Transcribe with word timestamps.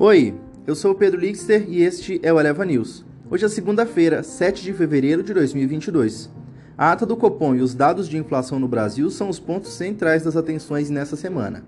Oi, 0.00 0.32
eu 0.64 0.76
sou 0.76 0.92
o 0.92 0.94
Pedro 0.94 1.18
Lixter 1.18 1.64
e 1.68 1.82
este 1.82 2.20
é 2.22 2.32
o 2.32 2.38
Eleva 2.38 2.64
News. 2.64 3.04
Hoje 3.28 3.44
é 3.44 3.48
segunda-feira, 3.48 4.22
7 4.22 4.62
de 4.62 4.72
fevereiro 4.72 5.24
de 5.24 5.34
2022. 5.34 6.30
A 6.76 6.92
ata 6.92 7.04
do 7.04 7.16
Copom 7.16 7.56
e 7.56 7.60
os 7.60 7.74
dados 7.74 8.08
de 8.08 8.16
inflação 8.16 8.60
no 8.60 8.68
Brasil 8.68 9.10
são 9.10 9.28
os 9.28 9.40
pontos 9.40 9.72
centrais 9.72 10.22
das 10.22 10.36
atenções 10.36 10.88
nessa 10.88 11.16
semana. 11.16 11.64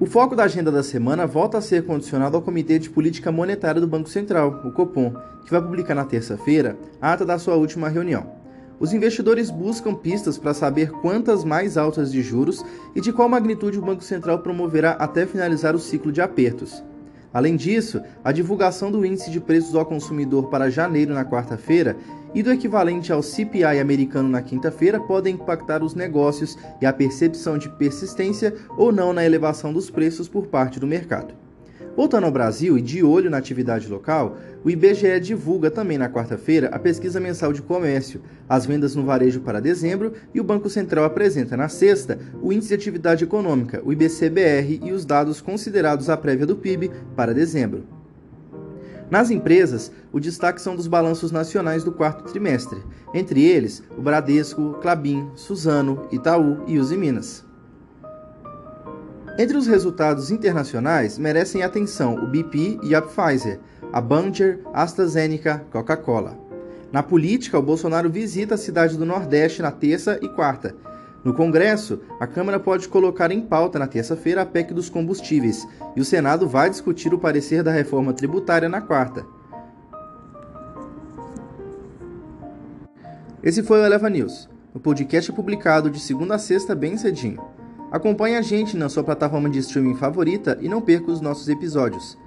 O 0.00 0.06
foco 0.06 0.34
da 0.34 0.42
agenda 0.42 0.72
da 0.72 0.82
semana 0.82 1.28
volta 1.28 1.58
a 1.58 1.62
ser 1.62 1.86
condicionado 1.86 2.36
ao 2.36 2.42
Comitê 2.42 2.80
de 2.80 2.90
Política 2.90 3.30
Monetária 3.30 3.80
do 3.80 3.86
Banco 3.86 4.08
Central, 4.08 4.62
o 4.64 4.72
Copom, 4.72 5.14
que 5.44 5.52
vai 5.52 5.62
publicar 5.62 5.94
na 5.94 6.04
terça-feira 6.04 6.76
a 7.00 7.12
ata 7.12 7.24
da 7.24 7.38
sua 7.38 7.54
última 7.54 7.88
reunião. 7.88 8.43
Os 8.80 8.92
investidores 8.92 9.50
buscam 9.50 9.94
pistas 9.94 10.36
para 10.36 10.52
saber 10.52 10.90
quantas 10.90 11.44
mais 11.44 11.76
altas 11.76 12.10
de 12.10 12.22
juros 12.22 12.64
e 12.94 13.00
de 13.00 13.12
qual 13.12 13.28
magnitude 13.28 13.78
o 13.78 13.82
Banco 13.82 14.02
Central 14.02 14.40
promoverá 14.40 14.92
até 14.92 15.26
finalizar 15.26 15.76
o 15.76 15.78
ciclo 15.78 16.10
de 16.10 16.20
apertos. 16.20 16.82
Além 17.32 17.56
disso, 17.56 18.00
a 18.22 18.30
divulgação 18.30 18.90
do 18.92 19.04
índice 19.04 19.30
de 19.30 19.40
preços 19.40 19.74
ao 19.74 19.86
consumidor 19.86 20.50
para 20.50 20.70
janeiro 20.70 21.14
na 21.14 21.24
quarta-feira 21.24 21.96
e 22.34 22.42
do 22.42 22.52
equivalente 22.52 23.12
ao 23.12 23.22
CPI 23.22 23.80
americano 23.80 24.28
na 24.28 24.42
quinta-feira 24.42 25.00
podem 25.00 25.34
impactar 25.34 25.82
os 25.82 25.94
negócios 25.94 26.56
e 26.80 26.86
a 26.86 26.92
percepção 26.92 27.56
de 27.58 27.68
persistência 27.68 28.54
ou 28.76 28.92
não 28.92 29.12
na 29.12 29.24
elevação 29.24 29.72
dos 29.72 29.90
preços 29.90 30.28
por 30.28 30.46
parte 30.46 30.78
do 30.78 30.86
mercado. 30.86 31.43
Voltando 31.96 32.24
ao 32.24 32.32
Brasil 32.32 32.76
e 32.76 32.82
de 32.82 33.04
olho 33.04 33.30
na 33.30 33.36
atividade 33.36 33.88
local, 33.88 34.36
o 34.64 34.70
IBGE 34.70 35.20
divulga 35.20 35.70
também 35.70 35.96
na 35.96 36.08
quarta-feira 36.08 36.68
a 36.72 36.78
pesquisa 36.78 37.20
mensal 37.20 37.52
de 37.52 37.62
comércio, 37.62 38.20
as 38.48 38.66
vendas 38.66 38.96
no 38.96 39.04
varejo 39.04 39.40
para 39.40 39.60
dezembro 39.60 40.12
e 40.34 40.40
o 40.40 40.44
Banco 40.44 40.68
Central 40.68 41.04
apresenta 41.04 41.56
na 41.56 41.68
sexta 41.68 42.18
o 42.42 42.52
Índice 42.52 42.70
de 42.70 42.74
Atividade 42.74 43.22
Econômica, 43.22 43.80
o 43.84 43.92
IBCBR, 43.92 44.80
e 44.82 44.90
os 44.90 45.04
dados 45.04 45.40
considerados 45.40 46.10
a 46.10 46.16
prévia 46.16 46.46
do 46.46 46.56
PIB 46.56 46.90
para 47.14 47.32
dezembro. 47.32 47.84
Nas 49.08 49.30
empresas, 49.30 49.92
o 50.12 50.18
destaque 50.18 50.60
são 50.60 50.74
dos 50.74 50.88
balanços 50.88 51.30
nacionais 51.30 51.84
do 51.84 51.92
quarto 51.92 52.24
trimestre, 52.24 52.82
entre 53.12 53.44
eles 53.44 53.84
o 53.96 54.02
Bradesco, 54.02 54.78
Clabin, 54.82 55.28
Suzano, 55.36 56.08
Itaú 56.10 56.64
e 56.66 56.76
Uzi 56.76 56.96
Minas. 56.96 57.44
Entre 59.36 59.56
os 59.56 59.66
resultados 59.66 60.30
internacionais, 60.30 61.18
merecem 61.18 61.64
atenção 61.64 62.14
o 62.14 62.26
BP 62.28 62.78
e 62.84 62.94
a 62.94 63.02
Pfizer, 63.02 63.58
a 63.92 64.00
Banger, 64.00 64.60
AstraZeneca, 64.72 65.64
Coca-Cola. 65.72 66.38
Na 66.92 67.02
política, 67.02 67.58
o 67.58 67.62
Bolsonaro 67.62 68.08
visita 68.08 68.54
a 68.54 68.58
cidade 68.58 68.96
do 68.96 69.04
Nordeste 69.04 69.60
na 69.60 69.72
terça 69.72 70.20
e 70.22 70.28
quarta. 70.28 70.76
No 71.24 71.34
Congresso, 71.34 72.00
a 72.20 72.28
Câmara 72.28 72.60
pode 72.60 72.86
colocar 72.86 73.32
em 73.32 73.40
pauta 73.40 73.76
na 73.76 73.88
terça-feira 73.88 74.42
a 74.42 74.46
PEC 74.46 74.72
dos 74.72 74.88
combustíveis 74.88 75.66
e 75.96 76.00
o 76.00 76.04
Senado 76.04 76.46
vai 76.46 76.70
discutir 76.70 77.12
o 77.12 77.18
parecer 77.18 77.64
da 77.64 77.72
reforma 77.72 78.12
tributária 78.12 78.68
na 78.68 78.80
quarta. 78.80 79.26
Esse 83.42 83.64
foi 83.64 83.80
o 83.80 83.84
Eleva 83.84 84.08
News. 84.08 84.48
O 84.72 84.78
podcast 84.78 85.32
é 85.32 85.34
publicado 85.34 85.90
de 85.90 85.98
segunda 85.98 86.36
a 86.36 86.38
sexta 86.38 86.72
bem 86.72 86.96
cedinho. 86.96 87.53
Acompanhe 87.94 88.34
a 88.34 88.42
gente 88.42 88.76
na 88.76 88.88
sua 88.88 89.04
plataforma 89.04 89.48
de 89.48 89.60
streaming 89.60 89.94
favorita 89.94 90.58
e 90.60 90.68
não 90.68 90.80
perca 90.80 91.12
os 91.12 91.20
nossos 91.20 91.48
episódios. 91.48 92.18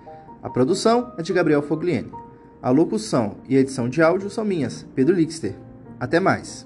A 0.42 0.50
produção 0.50 1.12
é 1.18 1.22
de 1.22 1.34
Gabriel 1.34 1.62
Fogliene. 1.62 2.10
A 2.62 2.70
locução 2.70 3.36
e 3.50 3.58
a 3.58 3.60
edição 3.60 3.90
de 3.90 4.02
áudio 4.02 4.30
são 4.30 4.46
minhas, 4.46 4.88
Pedro 4.96 5.14
Lixter. 5.14 5.56
Até 6.00 6.22
mais! 6.22 6.66